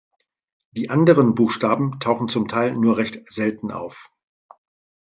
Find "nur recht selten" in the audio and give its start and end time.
2.73-3.69